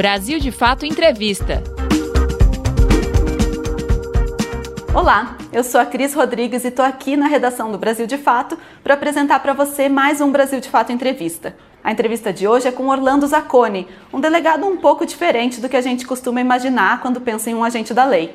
[0.00, 1.62] Brasil de Fato Entrevista.
[4.94, 8.56] Olá, eu sou a Cris Rodrigues e estou aqui na redação do Brasil de Fato
[8.82, 11.54] para apresentar para você mais um Brasil de Fato Entrevista.
[11.84, 15.76] A entrevista de hoje é com Orlando Zacconi, um delegado um pouco diferente do que
[15.76, 18.34] a gente costuma imaginar quando pensa em um agente da lei.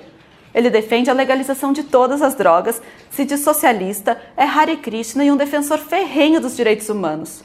[0.54, 2.80] Ele defende a legalização de todas as drogas,
[3.10, 7.44] se diz socialista, é Hare Krishna e um defensor ferrenho dos direitos humanos.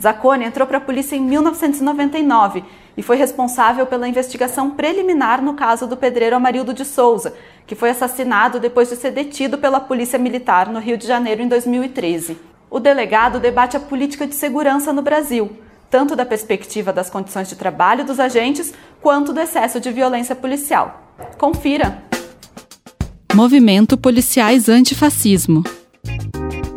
[0.00, 2.62] Zacconi entrou para a polícia em 1999
[2.96, 7.34] e foi responsável pela investigação preliminar no caso do pedreiro Amarildo de Souza,
[7.66, 11.48] que foi assassinado depois de ser detido pela Polícia Militar no Rio de Janeiro em
[11.48, 12.38] 2013.
[12.70, 15.56] O delegado debate a política de segurança no Brasil,
[15.90, 21.14] tanto da perspectiva das condições de trabalho dos agentes quanto do excesso de violência policial.
[21.38, 22.02] Confira!
[23.34, 25.62] Movimento Policiais Antifascismo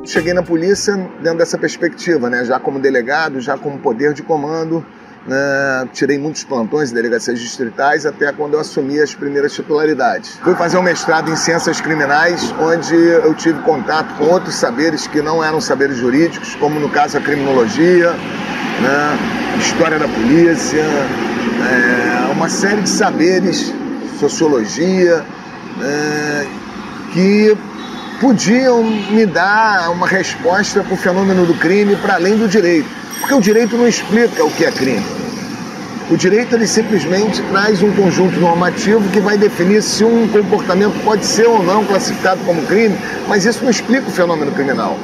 [0.09, 2.44] cheguei na polícia dentro dessa perspectiva, né?
[2.44, 4.85] já como delegado, já como poder de comando.
[5.27, 5.88] Né?
[5.91, 10.40] tirei muitos plantões em delegacias distritais até quando eu assumi as primeiras titularidades.
[10.41, 15.21] Fui fazer um mestrado em ciências criminais, onde eu tive contato com outros saberes que
[15.21, 19.20] não eram saberes jurídicos, como no caso a criminologia, né?
[19.60, 23.74] história da polícia, é, uma série de saberes,
[24.20, 25.24] sociologia,
[25.84, 26.48] é,
[27.12, 27.57] que
[28.20, 32.89] podiam me dar uma resposta para o fenômeno do crime para além do direito.
[33.20, 35.05] Porque o direito não explica o que é crime.
[36.09, 41.23] O direito ele simplesmente traz um conjunto normativo que vai definir se um comportamento pode
[41.25, 42.97] ser ou não classificado como crime,
[43.27, 44.97] mas isso não explica o fenômeno criminal.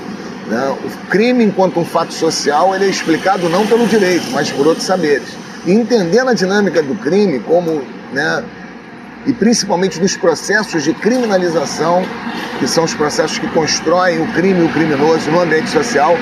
[0.47, 0.75] Né?
[0.83, 4.85] O crime, enquanto um fato social, ele é explicado não pelo direito, mas por outros
[4.85, 5.27] saberes.
[5.65, 8.43] E entendendo a dinâmica do crime como né,
[9.25, 12.03] e principalmente nos processos de criminalização,
[12.59, 16.15] que são os processos que constroem o crime e o criminoso no ambiente social,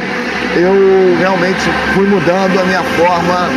[0.56, 1.62] eu realmente
[1.94, 3.50] fui mudando a minha forma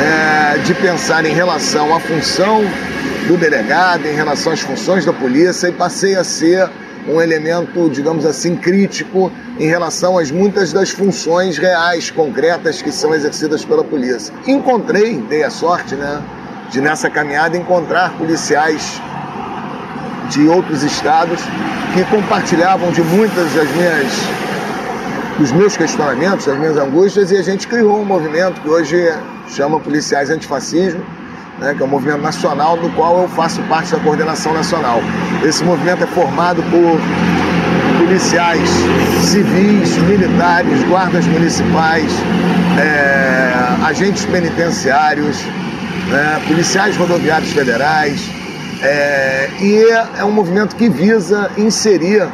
[0.00, 2.62] é, de pensar em relação à função
[3.26, 6.68] do delegado, em relação às funções da polícia e passei a ser
[7.06, 13.14] um elemento, digamos assim, crítico em relação às muitas das funções reais, concretas que são
[13.14, 14.32] exercidas pela polícia.
[14.46, 16.22] Encontrei, dei a sorte, né,
[16.70, 19.00] de nessa caminhada encontrar policiais
[20.30, 21.40] de outros estados
[21.94, 24.12] que compartilhavam de muitas das minhas
[25.38, 29.08] dos meus questionamentos, das minhas angústias, e a gente criou um movimento que hoje
[29.48, 31.00] chama Policiais Antifascismo,
[31.60, 35.00] né, que é um movimento nacional do qual eu faço parte da coordenação nacional.
[35.44, 36.98] Esse movimento é formado por
[38.04, 38.68] policiais
[39.22, 42.10] civis, militares, guardas municipais,
[42.80, 45.44] é, agentes penitenciários,
[46.08, 48.30] né, policiais rodoviários federais,
[48.82, 49.84] é, e
[50.18, 52.26] é um movimento que visa inserir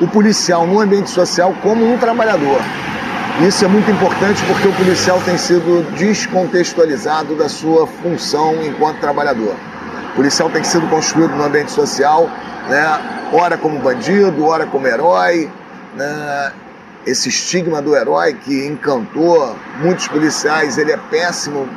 [0.00, 2.60] o policial no ambiente social como um trabalhador.
[3.46, 9.54] Isso é muito importante porque o policial tem sido descontextualizado da sua função enquanto trabalhador.
[10.12, 12.28] O policial tem sido construído no ambiente social,
[12.68, 15.50] né, ora como bandido, ora como herói.
[15.94, 16.52] Né,
[17.06, 21.68] esse estigma do herói que encantou muitos policiais, ele é péssimo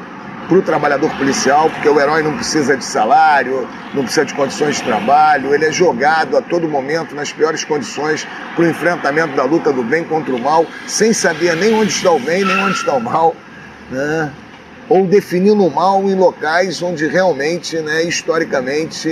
[0.52, 4.76] para o trabalhador policial, porque o herói não precisa de salário, não precisa de condições
[4.76, 9.46] de trabalho, ele é jogado a todo momento nas piores condições para o enfrentamento da
[9.46, 12.76] luta do bem contra o mal, sem saber nem onde está o bem, nem onde
[12.76, 13.34] está o mal,
[13.90, 14.30] né?
[14.90, 19.08] ou definindo o mal em locais onde realmente, né, historicamente,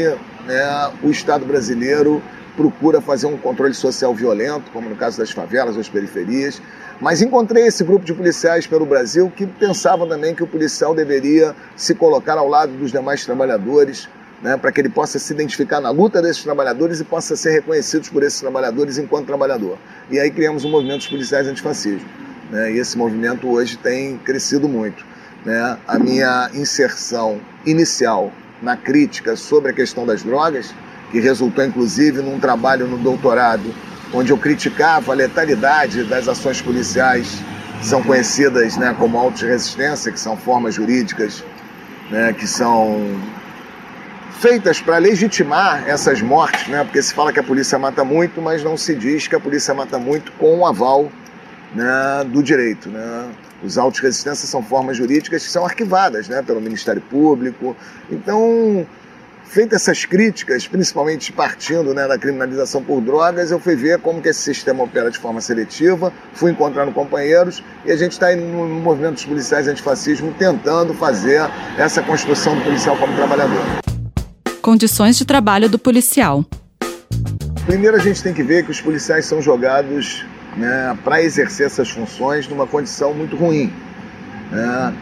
[0.46, 2.22] né, o Estado brasileiro
[2.60, 6.62] procura fazer um controle social violento, como no caso das favelas, das periferias.
[7.00, 11.56] Mas encontrei esse grupo de policiais pelo Brasil que pensavam também que o policial deveria
[11.78, 14.10] se colocar ao lado dos demais trabalhadores,
[14.42, 18.10] né, para que ele possa se identificar na luta desses trabalhadores e possa ser reconhecido
[18.12, 19.78] por esses trabalhadores enquanto trabalhador.
[20.12, 22.10] E aí criamos um movimento dos policiais antifascismo.
[22.52, 25.06] Né, e esse movimento hoje tem crescido muito.
[25.46, 25.78] Né?
[25.88, 30.74] A minha inserção inicial na crítica sobre a questão das drogas,
[31.12, 33.74] que resultou inclusive num trabalho no doutorado
[34.14, 37.44] onde eu criticava a letalidade das ações policiais,
[37.80, 41.44] que são conhecidas né, como auto-resistência, que são formas jurídicas
[42.10, 43.20] né, que são
[44.40, 48.64] feitas para legitimar essas mortes, né, porque se fala que a polícia mata muito, mas
[48.64, 51.12] não se diz que a polícia mata muito com o aval
[51.76, 52.90] né, do direito.
[52.90, 53.30] Né?
[53.62, 57.76] Os autos-resistências são formas jurídicas que são arquivadas né, pelo Ministério Público.
[58.10, 58.88] Então,
[59.50, 64.30] Feitas essas críticas, principalmente partindo né, da criminalização por drogas, eu fui ver como que
[64.30, 69.16] esse sistema opera de forma seletiva, fui encontrando companheiros e a gente está no movimento
[69.16, 71.42] dos policiais antifascismo tentando fazer
[71.80, 73.60] essa construção do policial como trabalhador.
[74.62, 76.46] Condições de trabalho do policial.
[77.66, 81.90] Primeiro a gente tem que ver que os policiais são jogados né, para exercer essas
[81.90, 83.74] funções numa condição muito ruim.
[84.52, 84.94] Né?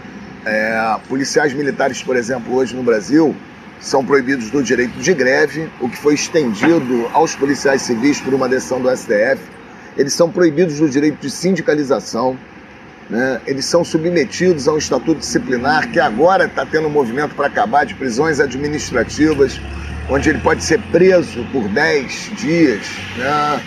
[0.46, 3.36] É, policiais militares, por exemplo, hoje no Brasil,
[3.80, 8.50] são proibidos do direito de greve, o que foi estendido aos policiais civis por uma
[8.50, 9.40] decisão do STF.
[9.96, 12.38] Eles são proibidos do direito de sindicalização,
[13.10, 13.42] né?
[13.46, 17.86] eles são submetidos a um estatuto disciplinar que agora está tendo um movimento para acabar
[17.86, 19.60] de prisões administrativas,
[20.10, 22.86] onde ele pode ser preso por 10 dias,
[23.18, 23.62] né?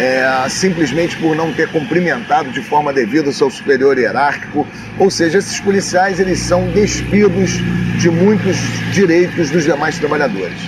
[0.00, 4.66] é, simplesmente por não ter cumprimentado de forma devida o seu superior hierárquico.
[4.98, 7.58] Ou seja, esses policiais eles são despidos
[8.00, 8.56] de muitos
[8.92, 10.58] direitos dos demais trabalhadores.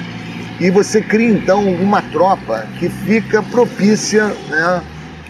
[0.61, 4.83] E você cria então uma tropa que fica propícia né,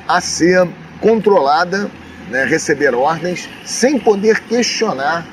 [0.08, 0.68] a ser
[1.00, 1.88] controlada,
[2.28, 5.24] né, receber ordens, sem poder questionar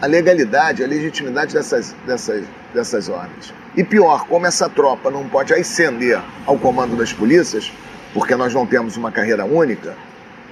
[0.00, 3.52] a legalidade, a legitimidade dessas, dessas, dessas ordens.
[3.76, 7.72] E pior, como essa tropa não pode ascender ao comando das polícias,
[8.14, 9.96] porque nós não temos uma carreira única,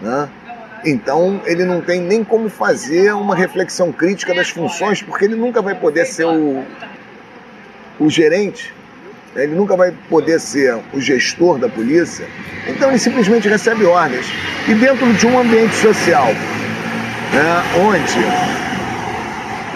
[0.03, 0.29] né?
[0.85, 5.61] Então ele não tem nem como fazer uma reflexão crítica das funções, porque ele nunca
[5.61, 6.65] vai poder ser o,
[7.99, 8.73] o gerente,
[9.35, 12.27] ele nunca vai poder ser o gestor da polícia,
[12.67, 14.27] então ele simplesmente recebe ordens.
[14.67, 16.29] E dentro de um ambiente social,
[17.33, 18.61] né, onde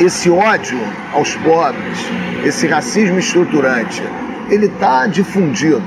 [0.04, 0.80] esse ódio
[1.12, 1.98] aos pobres,
[2.44, 4.02] esse racismo estruturante,
[4.50, 5.82] ele está difundido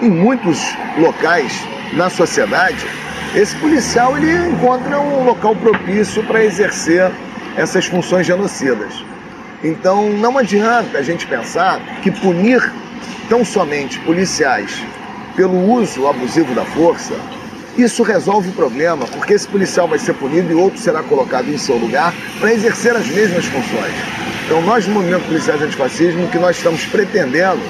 [0.00, 0.60] em muitos
[0.98, 1.52] locais
[1.92, 2.86] na sociedade,
[3.34, 7.10] esse policial ele encontra um local propício para exercer
[7.56, 9.04] essas funções genocidas.
[9.62, 12.62] Então não adianta a gente pensar que punir
[13.28, 14.82] tão somente policiais
[15.34, 17.14] pelo uso abusivo da força,
[17.76, 21.58] isso resolve o problema, porque esse policial vai ser punido e outro será colocado em
[21.58, 23.92] seu lugar para exercer as mesmas funções.
[24.44, 27.60] Então nós no Movimento Policiais Antifascismo, o que nós estamos pretendendo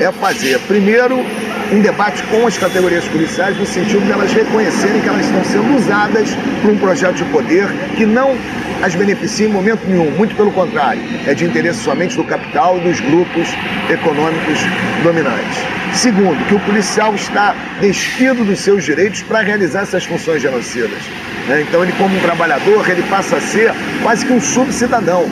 [0.00, 1.24] é fazer, primeiro,
[1.70, 5.76] um debate com as categorias policiais, no sentido de elas reconhecerem que elas estão sendo
[5.76, 6.30] usadas
[6.60, 8.36] por um projeto de poder que não
[8.82, 12.80] as beneficia em momento nenhum, muito pelo contrário, é de interesse somente do capital e
[12.80, 13.48] dos grupos
[13.88, 14.58] econômicos
[15.04, 15.58] dominantes.
[15.94, 20.98] Segundo, que o policial está despido dos seus direitos para realizar essas funções genocidas.
[21.46, 21.64] Né?
[21.68, 23.72] Então, ele, como um trabalhador, ele passa a ser
[24.02, 25.30] quase que um subcidadão.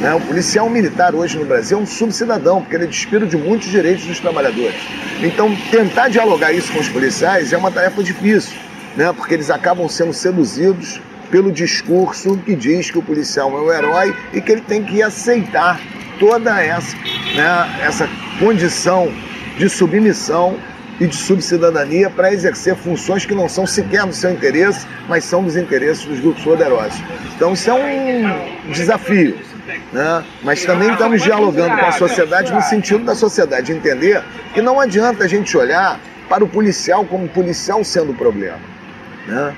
[0.00, 0.14] Né?
[0.14, 3.68] O policial militar hoje no Brasil é um subcidadão, porque ele é despido de muitos
[3.68, 4.80] direitos dos trabalhadores.
[5.22, 8.56] Então, tentar dialogar isso com os policiais é uma tarefa difícil,
[8.96, 9.12] né?
[9.12, 11.00] porque eles acabam sendo seduzidos
[11.30, 15.02] pelo discurso que diz que o policial é um herói e que ele tem que
[15.02, 15.80] aceitar
[16.18, 16.96] toda essa,
[17.34, 18.08] né, essa
[18.38, 19.12] condição
[19.58, 20.56] de submissão
[21.00, 25.44] e de subcidadania para exercer funções que não são sequer do seu interesse, mas são
[25.44, 27.00] dos interesses dos grupos poderosos.
[27.36, 29.38] Então isso é um desafio.
[29.92, 30.24] Né?
[30.42, 34.22] Mas também estamos dialogando com a sociedade no sentido da sociedade entender
[34.54, 38.58] que não adianta a gente olhar para o policial como policial sendo o problema.
[39.26, 39.54] Né?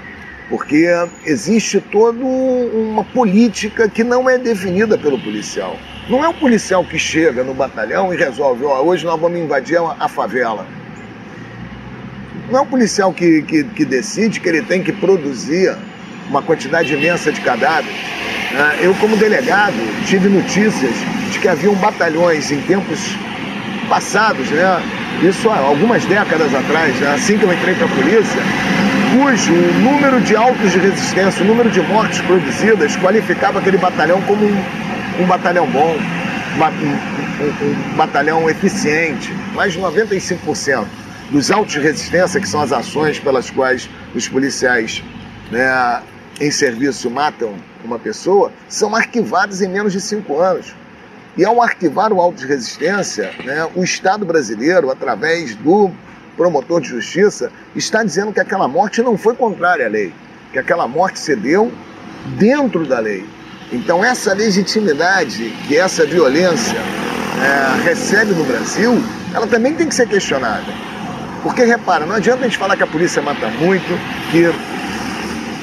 [0.49, 0.87] Porque
[1.25, 5.77] existe toda uma política que não é definida pelo policial.
[6.09, 9.79] Não é o policial que chega no batalhão e resolve, ó, hoje nós vamos invadir
[9.79, 10.67] a favela.
[12.51, 15.77] Não é o policial que, que, que decide que ele tem que produzir
[16.31, 17.99] uma quantidade imensa de cadáveres.
[18.53, 18.79] Né?
[18.81, 19.75] Eu, como delegado,
[20.07, 20.95] tive notícias
[21.33, 23.17] de que haviam batalhões em tempos
[23.89, 24.83] passados, né?
[25.23, 27.15] isso há algumas décadas atrás, né?
[27.15, 28.41] assim que eu entrei para a polícia,
[29.13, 34.45] cujo número de autos de resistência, o número de mortes produzidas, qualificava aquele batalhão como
[34.45, 34.65] um,
[35.21, 35.97] um batalhão bom,
[36.57, 39.33] um, um, um batalhão eficiente.
[39.55, 40.85] Mais de 95%
[41.31, 45.03] dos autos de resistência, que são as ações pelas quais os policiais
[45.51, 46.01] né,
[46.41, 47.55] em serviço matam
[47.85, 50.75] uma pessoa, são arquivados em menos de cinco anos.
[51.37, 55.91] E ao arquivar o auto de resistência, né, o Estado brasileiro, através do
[56.37, 60.13] promotor de justiça, está dizendo que aquela morte não foi contrária à lei,
[60.53, 61.71] que aquela morte se deu
[62.39, 63.25] dentro da lei.
[63.73, 69.01] Então, essa legitimidade que essa violência é, recebe no Brasil,
[69.33, 70.73] ela também tem que ser questionada.
[71.43, 73.99] Porque, repara, não adianta a gente falar que a polícia mata muito,
[74.31, 74.53] que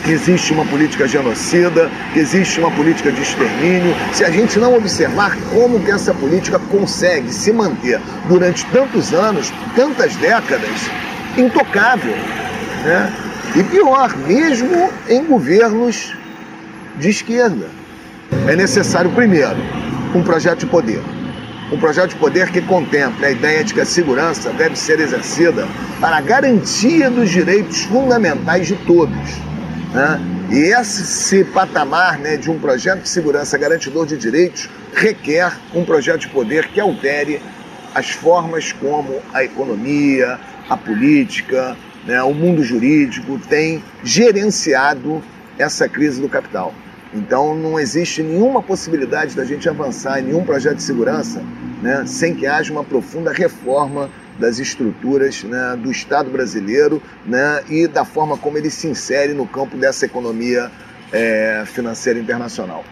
[0.07, 4.73] que existe uma política genocida, que existe uma política de extermínio, se a gente não
[4.73, 7.99] observar como que essa política consegue se manter
[8.29, 10.89] durante tantos anos, tantas décadas,
[11.37, 12.15] intocável.
[12.85, 13.13] Né?
[13.57, 16.15] E pior, mesmo em governos
[16.97, 17.67] de esquerda.
[18.47, 19.57] É necessário, primeiro,
[20.15, 21.01] um projeto de poder.
[21.69, 25.67] Um projeto de poder que contemple a ideia de que a segurança deve ser exercida
[25.99, 29.47] para a garantia dos direitos fundamentais de todos
[29.97, 30.19] né?
[30.51, 36.21] E esse patamar né, de um projeto de segurança garantidor de direitos requer um projeto
[36.21, 37.41] de poder que altere
[37.95, 40.39] as formas como a economia,
[40.69, 41.75] a política,
[42.05, 45.23] né, o mundo jurídico tem gerenciado
[45.57, 46.73] essa crise do capital.
[47.11, 51.41] Então não existe nenhuma possibilidade da gente avançar em nenhum projeto de segurança
[51.81, 57.87] né, sem que haja uma profunda reforma das estruturas né, do Estado brasileiro né, e
[57.87, 60.71] da forma como ele se insere no campo dessa economia
[61.11, 62.83] é, financeira internacional.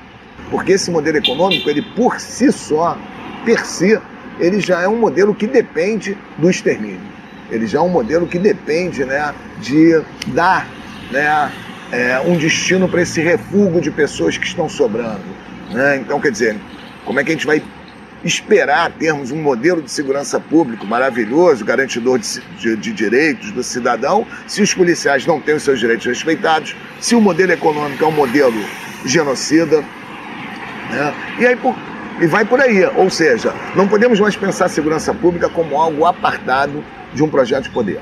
[0.49, 2.97] Porque esse modelo econômico, ele por si só,
[3.45, 3.99] per si,
[4.39, 7.15] ele já é um modelo que depende do extermínio.
[7.49, 10.67] Ele já é um modelo que depende né, de dar
[11.11, 11.51] né,
[11.91, 15.23] é, um destino para esse refúgio de pessoas que estão sobrando.
[15.71, 15.97] Né?
[15.97, 16.57] Então, quer dizer,
[17.05, 17.61] como é que a gente vai
[18.25, 24.25] esperar termos um modelo de segurança público maravilhoso, garantidor de, de, de, direitos do cidadão,
[24.48, 28.12] se os policiais não têm os seus direitos respeitados, se o modelo econômico é um
[28.12, 28.60] modelo
[29.05, 29.82] genocida.
[30.89, 31.13] Né?
[31.39, 31.75] E, aí, por,
[32.20, 32.84] e vai por aí.
[32.96, 37.70] Ou seja, não podemos mais pensar segurança pública como algo apartado de um projeto de
[37.70, 38.00] poder.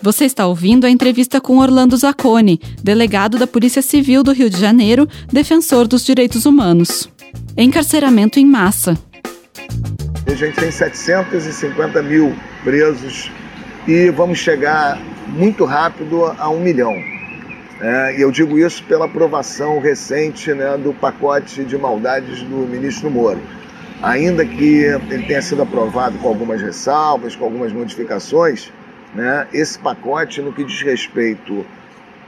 [0.00, 4.58] Você está ouvindo a entrevista com Orlando Zacconi, delegado da Polícia Civil do Rio de
[4.58, 7.08] Janeiro, defensor dos direitos humanos.
[7.56, 8.96] Encarceramento em massa.
[10.26, 13.30] A gente tem 750 mil presos
[13.86, 16.94] e vamos chegar muito rápido a um milhão.
[17.80, 23.08] É, e eu digo isso pela aprovação recente né, do pacote de maldades do ministro
[23.08, 23.40] Moro.
[24.02, 28.72] Ainda que ele tenha sido aprovado com algumas ressalvas, com algumas modificações,
[29.14, 31.64] né, esse pacote, no que diz respeito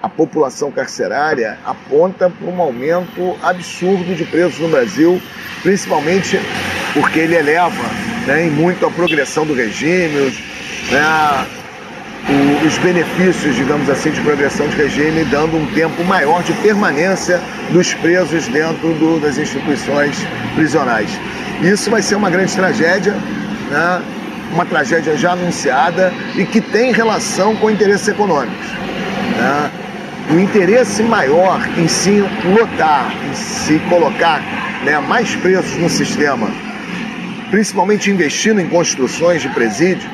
[0.02, 5.20] à população carcerária, aponta para um aumento absurdo de presos no Brasil,
[5.62, 6.40] principalmente
[6.94, 7.84] porque ele eleva
[8.26, 10.32] né, muito a progressão do regime,
[10.90, 11.46] né,
[12.66, 17.40] os benefícios, digamos assim, de progressão de regime, dando um tempo maior de permanência
[17.70, 20.16] dos presos dentro do, das instituições
[20.54, 21.10] prisionais.
[21.62, 23.12] Isso vai ser uma grande tragédia,
[23.70, 24.02] né,
[24.52, 28.66] uma tragédia já anunciada e que tem relação com interesses econômicos.
[29.36, 29.70] Né.
[30.30, 34.42] O interesse maior em se lotar, em se colocar
[34.84, 36.48] né, mais presos no sistema
[37.50, 40.08] principalmente investindo em construções de presídio,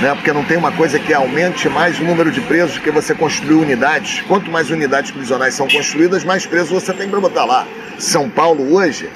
[0.00, 0.14] né?
[0.14, 3.54] porque não tem uma coisa que aumente mais o número de presos que você construir
[3.54, 4.22] unidades.
[4.22, 7.66] Quanto mais unidades prisionais são construídas, mais presos você tem para botar lá.
[7.98, 9.08] São Paulo hoje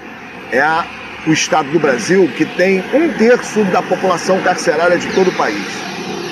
[0.52, 0.86] é a,
[1.26, 5.66] o estado do Brasil que tem um terço da população carcerária de todo o país.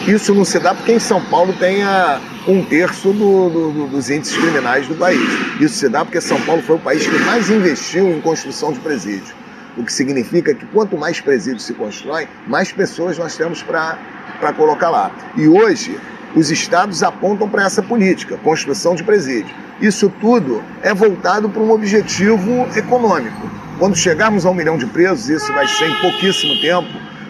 [0.06, 4.08] Isso não se dá porque em São Paulo tem a, um terço do, do, dos
[4.08, 5.20] índices criminais do país.
[5.60, 8.78] Isso se dá porque São Paulo foi o país que mais investiu em construção de
[8.80, 9.34] presídio
[9.76, 14.90] o que significa que quanto mais presídios se constroem, mais pessoas nós temos para colocar
[14.90, 15.10] lá.
[15.36, 15.98] E hoje,
[16.34, 19.54] os estados apontam para essa política, construção de presídio.
[19.80, 23.50] Isso tudo é voltado para um objetivo econômico.
[23.78, 26.88] Quando chegarmos a um milhão de presos, isso vai ser em pouquíssimo tempo,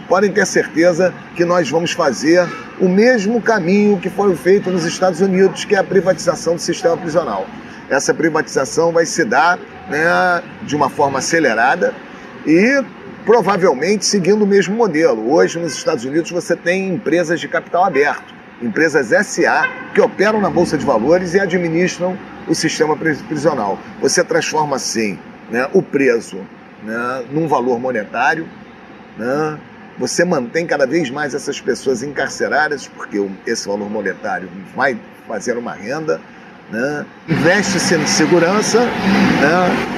[0.08, 2.46] podem ter certeza que nós vamos fazer
[2.80, 6.96] o mesmo caminho que foi feito nos Estados Unidos, que é a privatização do sistema
[6.96, 7.46] prisional.
[7.88, 9.58] Essa privatização vai se dar
[9.88, 11.94] né, de uma forma acelerada,
[12.46, 12.82] e
[13.24, 15.32] provavelmente seguindo o mesmo modelo.
[15.32, 20.48] Hoje, nos Estados Unidos, você tem empresas de capital aberto, empresas SA, que operam na
[20.48, 23.78] Bolsa de Valores e administram o sistema prisional.
[24.00, 25.18] Você transforma, assim,
[25.50, 26.38] né, o preso
[26.84, 28.48] né, num valor monetário,
[29.18, 29.58] né,
[29.98, 35.72] você mantém cada vez mais essas pessoas encarceradas, porque esse valor monetário vai fazer uma
[35.72, 36.20] renda,
[36.70, 39.96] né, investe-se em segurança, né,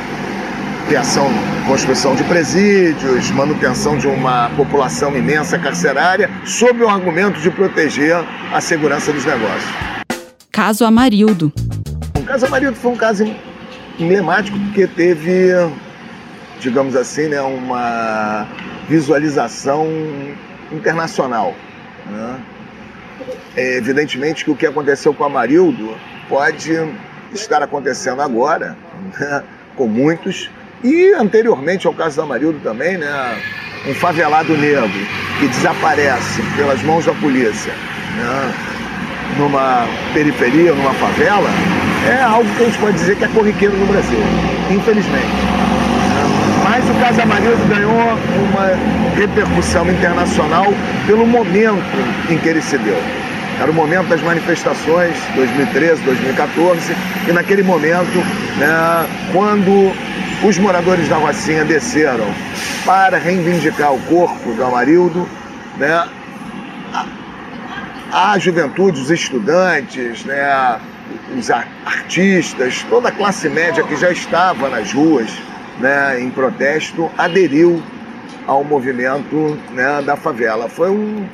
[0.86, 1.28] criação,
[1.66, 8.16] construção de presídios, manutenção de uma população imensa carcerária, sob o argumento de proteger
[8.52, 9.70] a segurança dos negócios.
[10.50, 11.52] Caso Amarildo.
[12.16, 13.24] O caso Amarildo foi um caso
[13.98, 15.50] emblemático porque teve,
[16.60, 18.46] digamos assim, né, uma
[18.88, 19.86] visualização
[20.72, 21.54] internacional.
[22.06, 22.40] Né?
[23.56, 25.94] É evidentemente que o que aconteceu com Amarildo
[26.28, 26.72] pode
[27.32, 28.76] estar acontecendo agora
[29.18, 29.42] né,
[29.76, 30.50] com muitos
[30.82, 33.42] e anteriormente ao caso da Amarildo também, né,
[33.86, 34.88] um favelado negro
[35.38, 38.54] que desaparece pelas mãos da polícia né,
[39.38, 41.48] numa periferia, numa favela,
[42.08, 44.18] é algo que a gente pode dizer que é corriqueiro no Brasil,
[44.70, 45.57] infelizmente.
[46.90, 50.66] O caso Amarildo ganhou uma repercussão internacional
[51.06, 51.82] pelo momento
[52.30, 52.96] em que ele se deu.
[53.60, 56.96] Era o momento das manifestações, 2013, 2014,
[57.28, 58.18] e naquele momento,
[58.56, 59.92] né, quando
[60.42, 62.26] os moradores da Rocinha desceram
[62.84, 65.28] para reivindicar o corpo do Amarildo,
[65.76, 66.06] né?
[68.12, 70.78] A, a juventude, os estudantes, né?
[71.36, 75.30] os artistas, toda a classe média que já estava nas ruas
[75.80, 76.20] né?
[76.20, 77.82] em protesto, aderiu
[78.46, 80.02] ao movimento né?
[80.02, 80.68] da favela.
[80.68, 81.26] Foi um,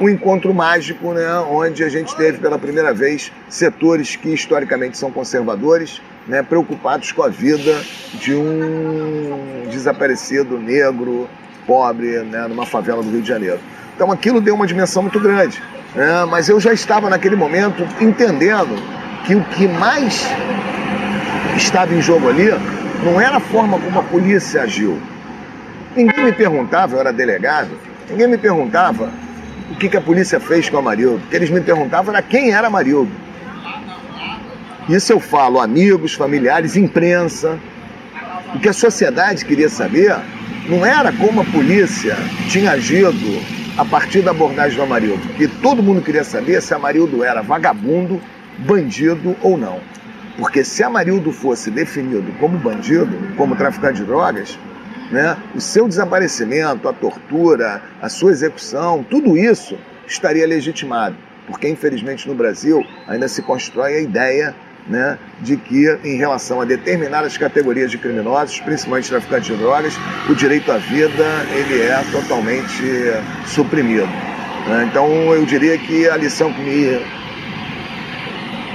[0.00, 1.34] um encontro mágico, né?
[1.50, 7.22] onde a gente teve pela primeira vez setores que historicamente são conservadores, né, preocupados com
[7.22, 7.80] a vida
[8.14, 11.28] de um desaparecido negro,
[11.66, 13.58] pobre, né, numa favela do Rio de Janeiro.
[13.94, 15.60] Então aquilo deu uma dimensão muito grande.
[15.94, 18.74] Né, mas eu já estava naquele momento entendendo
[19.26, 20.26] que o que mais
[21.56, 22.50] estava em jogo ali
[23.02, 24.98] não era a forma como a polícia agiu.
[25.96, 27.70] Ninguém me perguntava, eu era delegado,
[28.08, 29.10] ninguém me perguntava
[29.70, 31.16] o que, que a polícia fez com a Marildo.
[31.24, 33.10] O que eles me perguntavam era quem era Marildo.
[34.88, 37.58] Isso eu falo, amigos, familiares, imprensa.
[38.54, 40.16] O que a sociedade queria saber
[40.68, 42.16] não era como a polícia
[42.48, 43.42] tinha agido
[43.76, 48.20] a partir da abordagem do Amarildo, que todo mundo queria saber se Amarildo era vagabundo,
[48.58, 49.80] bandido ou não.
[50.38, 54.58] Porque se Amarildo fosse definido como bandido, como traficante de drogas,
[55.10, 61.16] né, o seu desaparecimento, a tortura, a sua execução, tudo isso estaria legitimado.
[61.46, 64.54] Porque, infelizmente, no Brasil ainda se constrói a ideia
[64.86, 69.94] né, de que, em relação a determinadas categorias de criminosos, principalmente traficantes de drogas,
[70.28, 71.24] o direito à vida
[71.54, 72.82] ele é totalmente
[73.46, 74.08] suprimido.
[74.66, 74.88] Né?
[74.90, 77.21] Então, eu diria que a lição que me,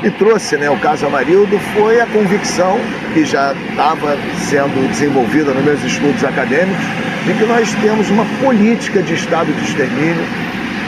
[0.01, 2.79] me trouxe né, o caso Amarildo foi a convicção,
[3.13, 4.17] que já estava
[4.49, 6.83] sendo desenvolvida nos meus estudos acadêmicos,
[7.25, 10.23] de que nós temos uma política de estado de extermínio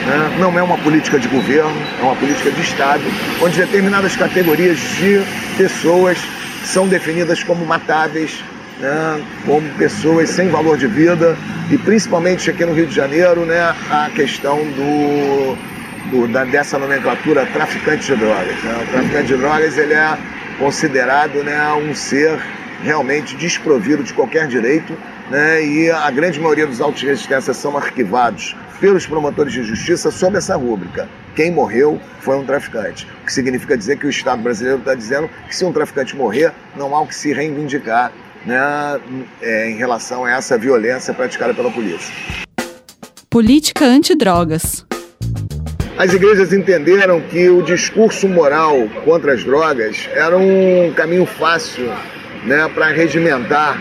[0.06, 0.36] né?
[0.38, 3.02] não é uma política de governo, é uma política de Estado,
[3.42, 5.22] onde determinadas categorias de
[5.56, 6.18] pessoas
[6.64, 8.42] são definidas como matáveis,
[8.80, 9.22] né?
[9.44, 11.36] como pessoas sem valor de vida,
[11.70, 13.74] e principalmente aqui no Rio de Janeiro, né?
[13.90, 15.56] a questão do,
[16.06, 18.62] do da, dessa nomenclatura traficante de drogas.
[18.62, 18.84] Né?
[18.88, 20.18] O traficante de drogas ele é
[20.58, 22.38] considerado né, um ser
[22.82, 24.96] realmente desprovido de qualquer direito,
[25.30, 30.10] né, e a grande maioria dos autos de resistência são arquivados pelos promotores de justiça
[30.10, 31.08] sob essa rúbrica.
[31.36, 33.06] Quem morreu foi um traficante.
[33.22, 36.52] O que significa dizer que o Estado brasileiro está dizendo que se um traficante morrer,
[36.74, 38.10] não há o que se reivindicar
[38.44, 38.58] né,
[39.42, 42.12] é, em relação a essa violência praticada pela polícia.
[43.28, 44.84] Política antidrogas.
[46.00, 51.92] As igrejas entenderam que o discurso moral contra as drogas era um caminho fácil
[52.46, 53.76] né, para regimentar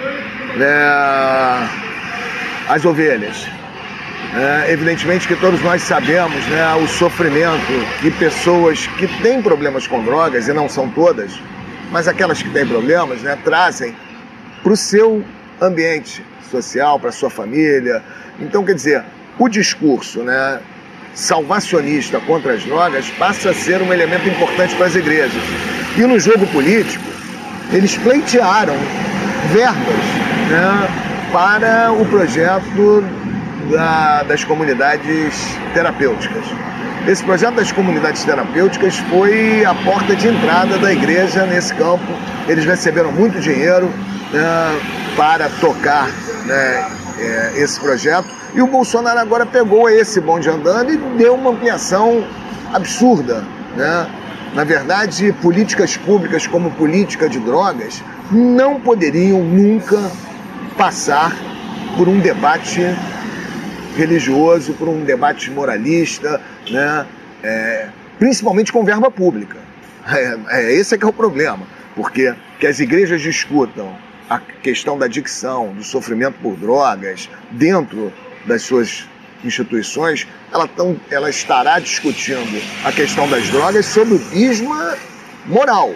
[0.57, 1.69] né,
[2.67, 3.47] as ovelhas.
[4.35, 10.03] É, evidentemente que todos nós sabemos né, o sofrimento que pessoas que têm problemas com
[10.03, 11.31] drogas, e não são todas,
[11.89, 13.95] mas aquelas que têm problemas, né, trazem
[14.61, 15.23] para o seu
[15.61, 18.03] ambiente social, para a sua família.
[18.41, 19.05] Então, quer dizer,
[19.39, 20.59] o discurso né,
[21.13, 25.41] salvacionista contra as drogas passa a ser um elemento importante para as igrejas.
[25.97, 27.03] E no jogo político,
[27.71, 28.75] eles pleitearam
[29.51, 30.05] verbas
[30.49, 30.87] né,
[31.31, 33.03] para o projeto
[33.71, 36.45] da, das comunidades terapêuticas.
[37.07, 42.05] Esse projeto das comunidades terapêuticas foi a porta de entrada da igreja nesse campo.
[42.47, 43.91] Eles receberam muito dinheiro
[44.31, 44.79] né,
[45.15, 46.07] para tocar
[46.45, 46.87] né,
[47.19, 48.38] é, esse projeto.
[48.53, 52.25] E o Bolsonaro agora pegou esse bonde andando e deu uma ampliação
[52.73, 53.43] absurda.
[53.75, 54.07] Né?
[54.53, 59.97] Na verdade, políticas públicas como política de drogas não poderiam nunca
[60.77, 61.35] passar
[61.95, 62.81] por um debate
[63.95, 67.05] religioso, por um debate moralista, né?
[67.43, 69.57] É, principalmente com verba pública.
[70.11, 73.95] É, é, esse é que é o problema, porque que as igrejas discutam
[74.27, 78.11] a questão da adicção, do sofrimento por drogas, dentro
[78.45, 79.07] das suas
[79.43, 84.95] instituições, ela, tão, ela estará discutindo a questão das drogas sob o prisma
[85.45, 85.93] moral,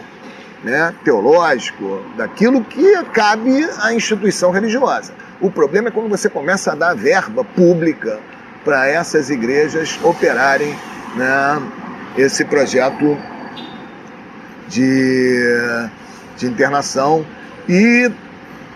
[0.63, 5.13] né, teológico, daquilo que cabe à instituição religiosa.
[5.41, 8.19] O problema é quando você começa a dar verba pública
[8.63, 10.73] para essas igrejas operarem
[11.15, 11.61] né,
[12.17, 13.17] esse projeto
[14.69, 15.89] de,
[16.37, 17.25] de internação
[17.67, 18.09] e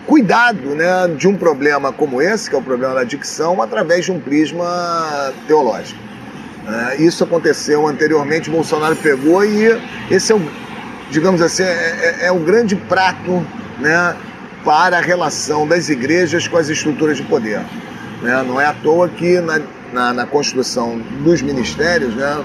[0.08, 4.10] cuidado né, de um problema como esse, que é o problema da adicção, através de
[4.10, 4.66] um prisma
[5.46, 6.00] teológico.
[6.66, 9.78] É, isso aconteceu anteriormente, Bolsonaro pegou e
[10.10, 10.40] esse é o,
[11.10, 13.46] digamos assim, é, é, é o grande prato
[13.78, 14.16] né,
[14.64, 17.60] para a relação das igrejas com as estruturas de poder.
[18.22, 18.42] Né?
[18.46, 19.60] Não é à toa que na,
[19.92, 22.44] na, na construção dos ministérios né,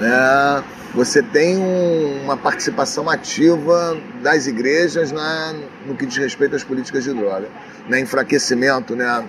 [0.00, 0.64] né,
[0.94, 5.52] você tem um, uma participação ativa das igrejas na,
[5.86, 7.48] no que diz respeito às políticas de droga.
[7.88, 8.00] Né?
[8.00, 9.24] Enfraquecimento né,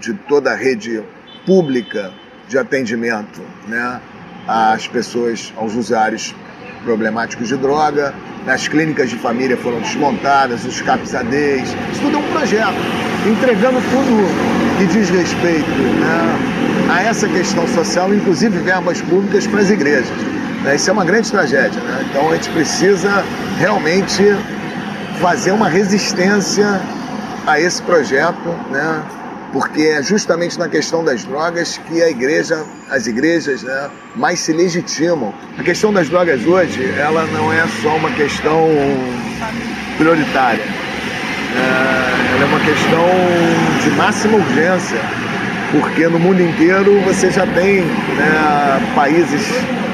[0.00, 1.02] de toda a rede
[1.46, 2.12] pública
[2.46, 4.00] de atendimento né,
[4.46, 6.34] às pessoas, aos usuários
[6.84, 8.14] problemáticos de droga,
[8.46, 12.76] as clínicas de família foram desmontadas, os CAPS-ADs, isso tudo é um projeto,
[13.26, 19.70] entregando tudo que diz respeito né, a essa questão social, inclusive verbas públicas para as
[19.70, 20.37] igrejas.
[20.62, 21.80] Né, isso é uma grande tragédia.
[21.80, 22.06] Né?
[22.10, 23.24] Então a gente precisa
[23.58, 24.24] realmente
[25.20, 26.80] fazer uma resistência
[27.46, 29.02] a esse projeto, né?
[29.52, 34.52] porque é justamente na questão das drogas que a igreja, as igrejas né, mais se
[34.52, 35.32] legitimam.
[35.58, 38.68] A questão das drogas hoje, ela não é só uma questão
[39.96, 40.64] prioritária.
[41.56, 43.06] É, ela é uma questão
[43.82, 45.00] de máxima urgência
[45.72, 49.42] porque no mundo inteiro você já tem né, países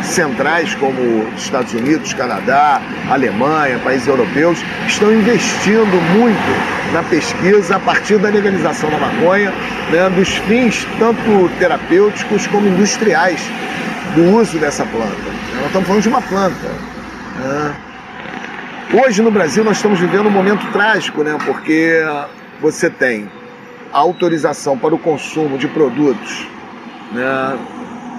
[0.05, 8.19] centrais como Estados Unidos, Canadá, Alemanha, países europeus, estão investindo muito na pesquisa a partir
[8.19, 9.53] da legalização da maconha,
[9.91, 13.41] né, dos fins tanto terapêuticos como industriais
[14.15, 15.35] do uso dessa planta.
[15.57, 16.69] Nós estamos falando de uma planta.
[17.39, 17.75] Né.
[19.05, 22.01] Hoje no Brasil nós estamos vivendo um momento trágico, né, porque
[22.61, 23.29] você tem
[23.93, 26.47] autorização para o consumo de produtos,
[27.13, 27.59] né,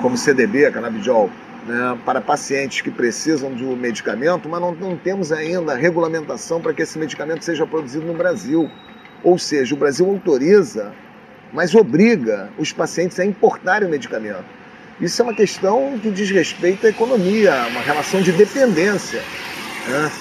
[0.02, 1.30] como CDB, canabidiol,
[1.66, 6.84] né, para pacientes que precisam um medicamento, mas não, não temos ainda regulamentação para que
[6.84, 8.70] esse medicamento seja produzido no Brasil.
[9.24, 10.94] Ou seja, o Brasil autoriza,
[11.52, 14.46] mas obriga os pacientes a importarem o medicamento.
[15.02, 19.22] Isso é uma questão que diz respeito à economia, uma relação de dependência.
[19.88, 20.12] Né?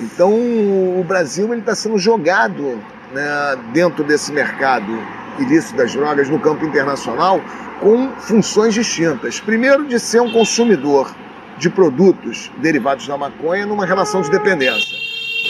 [0.00, 2.78] Então, o Brasil está sendo jogado
[3.12, 4.92] né, dentro desse mercado
[5.38, 7.40] ilícito das drogas no campo internacional
[7.82, 9.40] com funções distintas.
[9.40, 11.12] Primeiro, de ser um consumidor
[11.58, 14.96] de produtos derivados da maconha numa relação de dependência.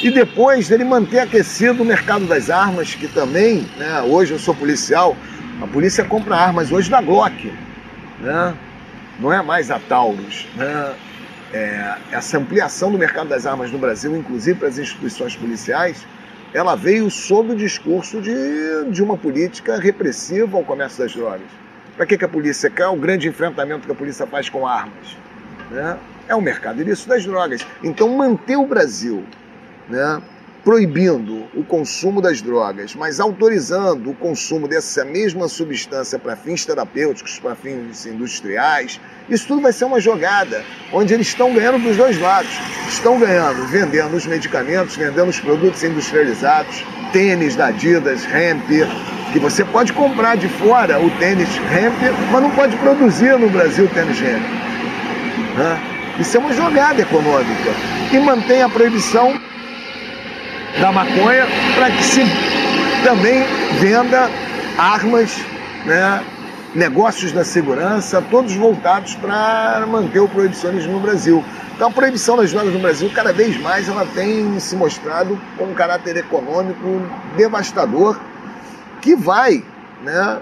[0.03, 4.55] E depois dele manter aquecido o mercado das armas, que também, né, hoje eu sou
[4.55, 5.15] policial,
[5.61, 7.53] a polícia compra armas hoje da Glock,
[8.19, 8.55] né?
[9.21, 10.49] não é mais a Taurus.
[10.57, 10.95] Né?
[11.53, 16.07] É, essa ampliação do mercado das armas no Brasil, inclusive para as instituições policiais,
[16.55, 18.35] ela veio sob o discurso de,
[18.91, 21.62] de uma política repressiva ao comércio das drogas.
[21.97, 22.87] Para que, que a polícia quer?
[22.89, 25.17] O grande enfrentamento que a polícia faz com armas.
[25.71, 25.99] Né?
[26.29, 27.67] É o mercado ilícito das drogas.
[27.83, 29.25] Então, manter o Brasil
[29.89, 30.23] né,
[30.65, 37.39] proibindo o consumo das drogas, mas autorizando o consumo dessa mesma substância para fins terapêuticos,
[37.41, 42.19] para fins industriais, isso tudo vai ser uma jogada onde eles estão ganhando dos dois
[42.19, 42.53] lados.
[42.89, 48.69] Estão ganhando vendendo os medicamentos, vendendo os produtos industrializados, tênis da Adidas, Hemp,
[49.33, 51.97] que você pode comprar de fora o tênis Hemp,
[52.31, 54.43] mas não pode produzir no Brasil tênis Hemp.
[56.19, 57.71] Isso é uma jogada econômica.
[58.13, 59.41] E mantém a proibição
[60.79, 62.23] da maconha para que se
[63.03, 63.43] também
[63.81, 64.31] venda
[64.79, 65.41] armas,
[65.87, 66.23] né,
[66.75, 71.45] negócios da segurança, todos voltados para manter o proibicionismo no Brasil.
[71.75, 75.65] Então a proibição das drogas no Brasil, cada vez mais, ela tem se mostrado com
[75.65, 77.03] um caráter econômico
[77.37, 78.19] devastador
[79.03, 79.63] que vai,
[80.03, 80.41] né,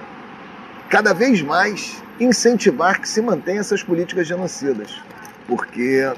[0.91, 5.01] cada vez mais incentivar que se mantenha essas políticas genocidas,
[5.49, 6.13] porque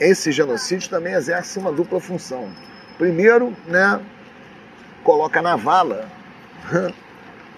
[0.00, 2.48] esse genocídio também exerce uma dupla função.
[2.96, 4.00] Primeiro, né,
[5.04, 6.08] coloca na vala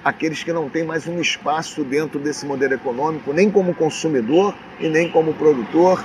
[0.05, 4.89] aqueles que não têm mais um espaço dentro desse modelo econômico, nem como consumidor e
[4.89, 6.03] nem como produtor,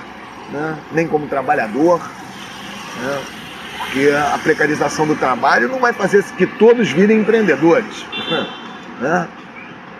[0.52, 1.98] né, nem como trabalhador.
[1.98, 3.39] Né,
[3.80, 8.04] porque a precarização do trabalho não vai fazer que todos virem empreendedores.
[9.00, 9.26] Né?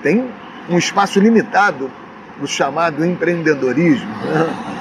[0.03, 0.29] Tem
[0.69, 1.91] um espaço limitado
[2.39, 4.07] no chamado empreendedorismo.
[4.07, 4.81] Né?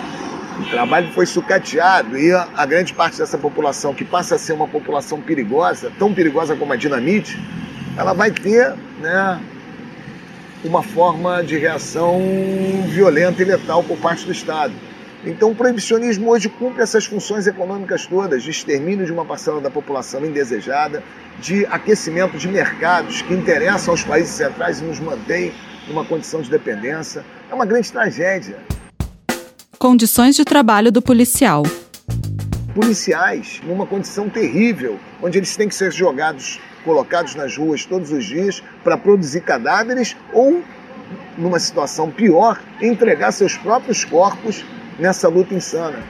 [0.59, 4.51] O trabalho foi sucateado e a, a grande parte dessa população, que passa a ser
[4.51, 7.41] uma população perigosa, tão perigosa como a dinamite,
[7.95, 9.39] ela vai ter né,
[10.65, 12.21] uma forma de reação
[12.87, 14.73] violenta e letal por parte do Estado.
[15.25, 19.69] Então, o proibicionismo hoje cumpre essas funções econômicas todas, de extermínio de uma parcela da
[19.69, 21.03] população indesejada,
[21.39, 25.53] de aquecimento de mercados que interessam aos países centrais e nos mantém
[25.87, 27.25] numa condição de dependência.
[27.51, 28.57] É uma grande tragédia
[29.79, 31.63] condições de trabalho do policial.
[32.75, 38.25] Policiais numa condição terrível, onde eles têm que ser jogados, colocados nas ruas todos os
[38.25, 40.61] dias para produzir cadáveres ou,
[41.37, 44.65] numa situação pior, entregar seus próprios corpos
[44.99, 46.03] nessa luta insana.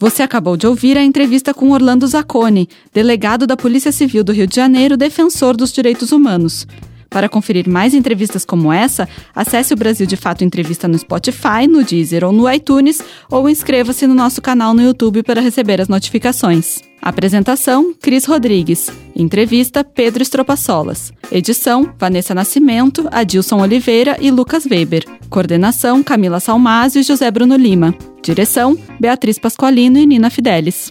[0.00, 4.46] Você acabou de ouvir a entrevista com Orlando Zacconi, delegado da Polícia Civil do Rio
[4.46, 6.66] de Janeiro, defensor dos direitos humanos.
[7.10, 11.82] Para conferir mais entrevistas como essa, acesse o Brasil de Fato Entrevista no Spotify, no
[11.82, 16.80] Deezer ou no iTunes, ou inscreva-se no nosso canal no YouTube para receber as notificações.
[17.00, 18.90] Apresentação: Cris Rodrigues.
[19.16, 21.12] Entrevista: Pedro Estropaçolas.
[21.32, 25.04] Edição: Vanessa Nascimento, Adilson Oliveira e Lucas Weber.
[25.30, 27.94] Coordenação: Camila Salmásio e José Bruno Lima.
[28.22, 30.90] Direção: Beatriz Pasqualino e Nina Fidelis.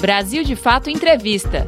[0.00, 1.66] Brasil de Fato Entrevista.